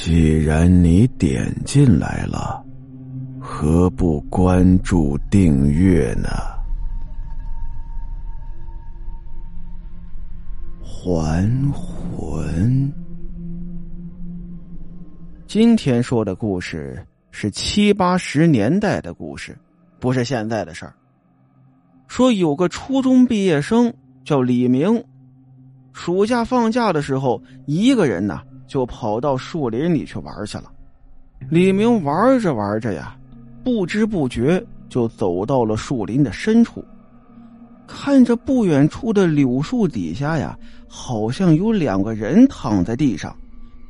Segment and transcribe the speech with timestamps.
[0.00, 2.64] 既然你点进来了，
[3.40, 6.28] 何不关注订阅呢？
[10.80, 12.92] 还魂。
[15.48, 19.58] 今天说的故事是七八十年代的故事，
[19.98, 20.94] 不是现在的事儿。
[22.06, 23.92] 说有个初中毕业生
[24.24, 25.02] 叫李明，
[25.92, 30.70] 暑假放假的时候，一个人呢就跑到树林里去玩去了。
[31.48, 33.16] 李明玩着玩着呀，
[33.64, 36.84] 不知不觉就走到了树林的深处，
[37.86, 43.34] 看着不远处的柳树底下呀，好像有两个人躺在地上，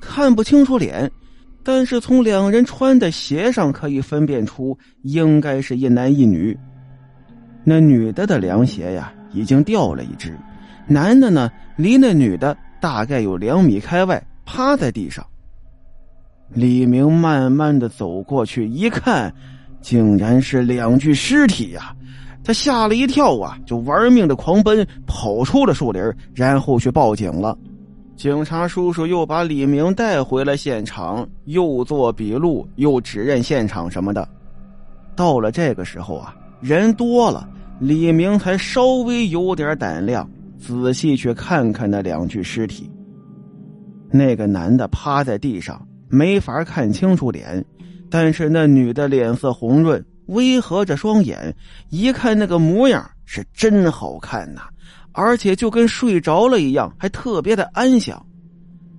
[0.00, 1.10] 看不清楚脸。
[1.64, 6.56] 但是从两人穿的鞋上可以分辨出，应该是一男一女。
[7.62, 10.30] 那女的的凉鞋呀，已经掉了一只；
[10.86, 15.22] 男的呢，离那女的大概有两米开外，趴在地上。
[16.48, 19.32] 李明慢慢的走过去，一看，
[19.82, 21.94] 竟然是两具尸体呀！
[22.42, 26.02] 他吓了一跳啊，就玩命的狂奔，跑出了树林，
[26.34, 27.56] 然后去报警了。
[28.16, 34.26] 警察叔叔又把李明带回了现场，又做笔录，又指认现场什么的。
[35.14, 37.46] 到了这个时候啊，人多了，
[37.78, 40.26] 李明才稍微有点胆量，
[40.58, 42.90] 仔细去看看那两具尸体。
[44.10, 47.64] 那个男的趴在地上，没法看清楚脸，
[48.10, 51.54] 但是那女的脸色红润，微合着双眼，
[51.90, 54.62] 一看那个模样是真好看呐。
[55.12, 58.24] 而且就跟睡着了一样，还特别的安详。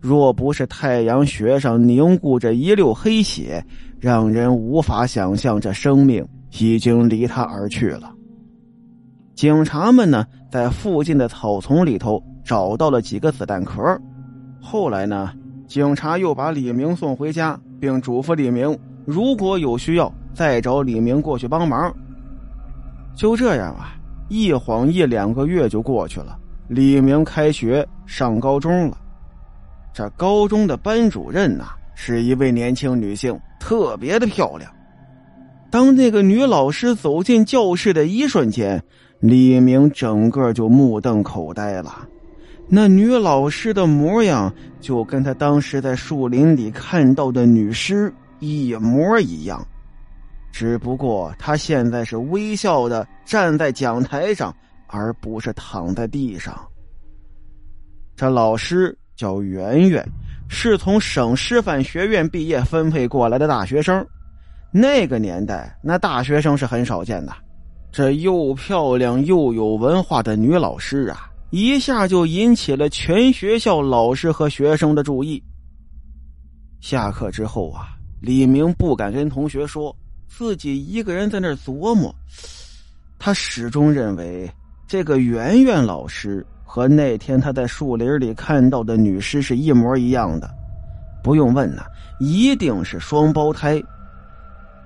[0.00, 3.64] 若不是太阳穴上凝固着一溜黑血，
[4.00, 6.26] 让人无法想象这生命
[6.58, 8.12] 已经离他而去了。
[9.34, 13.82] 警察们呢，在附近的草丛里头找到了几个子弹壳。
[14.68, 15.32] 后来呢，
[15.68, 21.94] 警察又把李明送回家，并嘱咐李明，如果有需要，再找李明过去帮忙。
[23.14, 23.92] 就这样啊。
[24.28, 26.36] 一晃一两个月就过去了，
[26.66, 28.98] 李明开学上高中了。
[29.94, 34.68] 这高中的班主任呐，是一位年轻女性，特别的漂亮。
[35.70, 38.82] 当那个女老师走进教室的一瞬间，
[39.20, 42.08] 李明整个就目瞪口呆了。
[42.68, 49.64] 那女老师的模样，就跟他当时在树林里看到的女尸一模一样。
[50.50, 54.54] 只不过他现在是微笑的站在讲台上，
[54.86, 56.58] 而不是躺在地上。
[58.16, 60.04] 这老师叫圆圆，
[60.48, 64.04] 是从省师范学院毕业分配过来的大学生。
[64.72, 67.32] 那个年代，那大学生是很少见的。
[67.92, 75.42] 这又漂亮又有文化的女老师啊，一下就引起了全学校老师和学生的注意。
[76.82, 79.96] 下课之后啊，李明不敢跟同学说。
[80.28, 82.14] 自己一个人在那琢磨，
[83.18, 84.50] 他始终认为
[84.86, 90.50] 这个圆圆老师和那天他在树林里看到的女尸是一模一样的。
[91.22, 91.84] 不用问呐，
[92.20, 93.82] 一定是双胞胎。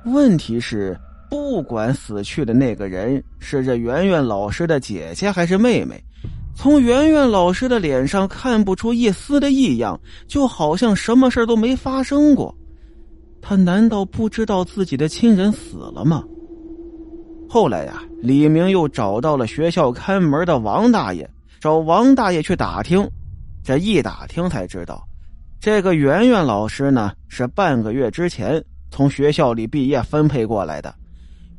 [0.04, 0.96] 问题是，
[1.28, 6.00] 不管死去的那个人是这圆圆老师的姐姐还是妹妹，
[6.54, 12.54] 从圆圆老师的脸上看不出一丝的异样，就好像什么事都没发生过。
[13.40, 16.22] 他难道不知道自己的亲人死了吗？
[17.48, 21.28] 后来呀，李明又找到了学校看门的王大爷，
[21.58, 23.08] 找王大爷去打听。
[23.64, 25.02] 这一打听才知道，
[25.58, 30.94] 这个圆圆老师呢是半个月之前从学校里毕业分配过来的，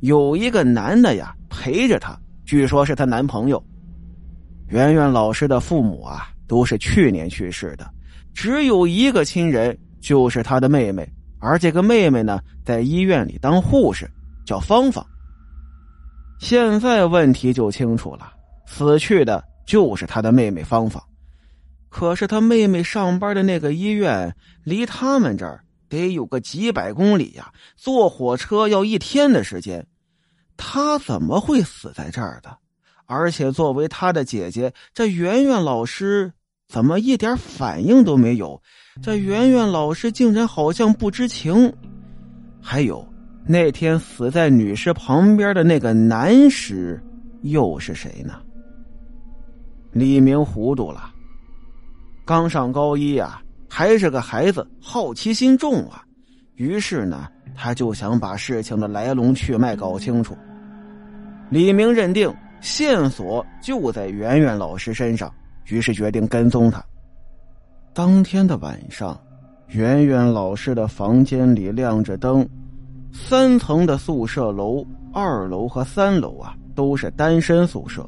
[0.00, 3.62] 有一个男的呀陪着她，据说是她男朋友。
[4.72, 7.86] 圆圆老师的父母啊都是去年去世的，
[8.32, 11.06] 只有一个亲人，就是她的妹妹。
[11.40, 14.10] 而这个妹妹呢，在医院里当护士，
[14.46, 15.04] 叫芳芳。
[16.38, 18.32] 现在问题就清楚了，
[18.64, 21.02] 死去的就是他的妹妹芳芳。
[21.90, 24.34] 可是他妹妹上班的那个医院
[24.64, 29.86] 离他们这儿得有个几百公里呀，坐火车要一天的时间。
[30.56, 32.56] 他怎么会死在这儿的？
[33.06, 36.32] 而且作为他的姐姐，这圆圆老师。
[36.68, 38.58] 怎么一点反应都没有？
[39.02, 41.70] 这圆圆老师竟然好像不知情。
[42.62, 43.06] 还有
[43.46, 46.98] 那天死在女尸旁边的那个男尸
[47.42, 48.40] 又是谁呢？
[49.90, 51.12] 李明糊涂了。
[52.24, 56.02] 刚上高一啊，还是个孩子，好奇心重啊。
[56.54, 60.34] 于是呢，他就想把事情的来龙去脉搞清楚。
[61.50, 65.30] 李明认定线索就在圆圆老师身上。
[65.68, 66.84] 于是决定跟踪他。
[67.94, 69.18] 当天的晚上，
[69.68, 72.46] 圆圆老师的房间里亮着灯，
[73.12, 78.04] 三层的宿舍楼，二楼和三楼啊都是单身宿舍。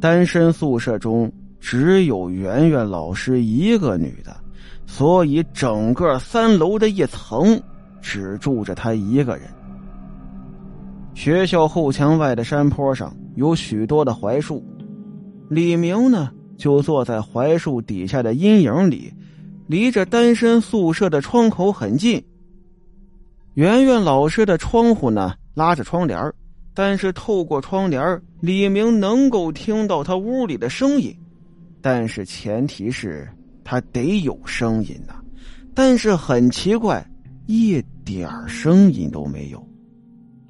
[0.00, 1.30] 单身宿舍中
[1.60, 4.36] 只有圆圆老师一个女的，
[4.84, 7.60] 所以整个三楼的一层
[8.02, 9.48] 只住着她一个人。
[11.14, 14.64] 学校后墙外的山坡上有许多的槐树，
[15.48, 19.12] 李明呢就坐在槐树底下的阴影里。
[19.68, 22.24] 离着单身宿舍的窗口很近。
[23.54, 26.32] 圆圆老师的窗户呢，拉着窗帘
[26.74, 31.14] 但是透过窗帘李明能够听到他屋里的声音，
[31.80, 33.28] 但是前提是
[33.62, 35.14] 他得有声音呐。
[35.74, 37.06] 但是很奇怪，
[37.46, 39.64] 一点声音都没有。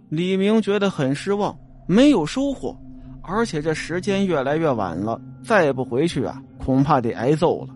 [0.08, 1.54] 李明觉得很失望，
[1.88, 2.76] 没有收获，
[3.22, 7.74] 而且这时间越来越晚了，再不回去啊，恐怕得挨揍了。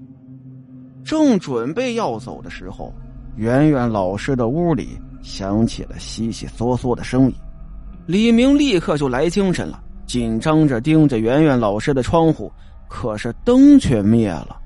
[1.03, 2.93] 正准备要走的时候，
[3.37, 7.35] 圆圆老师的屋里响起了悉悉嗦嗦的声音。
[8.05, 12.53] 李明立刻就来精神了，紧张着盯着圆圆老师的窗户，
[12.89, 14.61] 可是灯却灭了。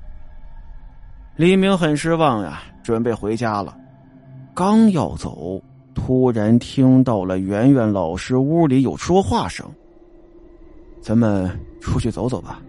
[1.37, 3.73] 李明很失望呀，准备回家了。
[4.53, 5.61] 刚要走，
[5.97, 9.67] 突然听到了圆圆老师屋里有说话声
[11.01, 12.61] ：“咱们出去走走吧。”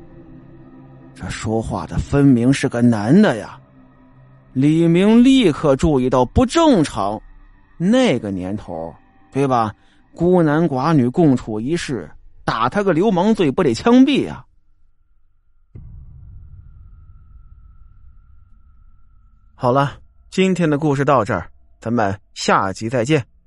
[1.14, 3.60] 这说话的分明是个男的呀！
[4.54, 7.20] 李明立刻注意到不正常。
[7.76, 8.92] 那个年头，
[9.30, 9.74] 对吧？
[10.14, 12.10] 孤男寡女共处一室，
[12.46, 14.42] 打他个流氓罪不得枪毙呀！
[19.54, 19.98] 好了，
[20.30, 23.37] 今天的故事到这儿，咱们下集再见。